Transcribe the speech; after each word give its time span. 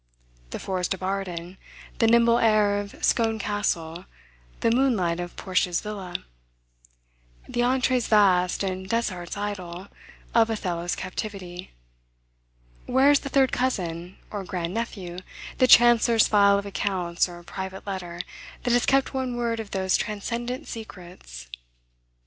The 0.49 0.57
forest 0.57 0.95
of 0.95 1.03
Arden, 1.03 1.59
the 1.99 2.07
nimble 2.07 2.39
air 2.39 2.79
of 2.79 3.05
Scone 3.05 3.37
Castle, 3.37 4.05
the 4.61 4.71
moonlight 4.71 5.19
of 5.19 5.35
Portia's 5.35 5.79
villa, 5.79 6.15
"the 7.47 7.61
antres 7.61 8.07
vast 8.07 8.63
and 8.63 8.89
desarts 8.89 9.37
idle," 9.37 9.89
of 10.33 10.49
Othello's 10.49 10.95
captivity, 10.95 11.73
where 12.87 13.11
is 13.11 13.19
the 13.19 13.29
third 13.29 13.51
cousin, 13.51 14.17
or 14.31 14.43
grand 14.43 14.73
nephew, 14.73 15.19
the 15.59 15.67
chancellor's 15.67 16.27
file 16.27 16.57
of 16.57 16.65
accounts, 16.65 17.29
or 17.29 17.43
private 17.43 17.85
letter, 17.85 18.21
that 18.63 18.73
has 18.73 18.87
kept 18.87 19.13
one 19.13 19.35
word 19.37 19.59
of 19.59 19.69
those 19.69 19.95
transcendent 19.97 20.67
secrets. 20.67 21.47